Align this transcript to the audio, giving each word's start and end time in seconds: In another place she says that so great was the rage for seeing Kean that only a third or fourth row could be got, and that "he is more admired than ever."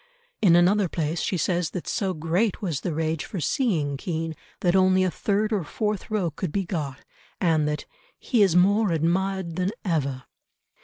In 0.41 0.55
another 0.55 0.89
place 0.89 1.21
she 1.21 1.37
says 1.37 1.69
that 1.69 1.87
so 1.87 2.15
great 2.15 2.59
was 2.59 2.81
the 2.81 2.91
rage 2.95 3.23
for 3.23 3.39
seeing 3.39 3.97
Kean 3.97 4.33
that 4.61 4.75
only 4.75 5.03
a 5.03 5.11
third 5.11 5.53
or 5.53 5.63
fourth 5.63 6.09
row 6.09 6.31
could 6.31 6.51
be 6.51 6.65
got, 6.65 6.97
and 7.39 7.67
that 7.67 7.85
"he 8.17 8.41
is 8.41 8.55
more 8.55 8.89
admired 8.91 9.57
than 9.57 9.69
ever." 9.85 10.23